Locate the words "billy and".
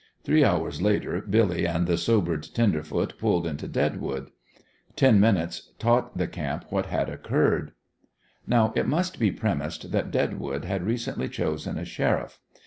1.21-1.85